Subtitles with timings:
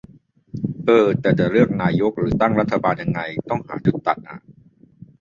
[0.85, 4.39] เออ แต่จะเลือกนายกหรือตั้งรัฐบาลยังไง ต้องหาจุดตัดอะ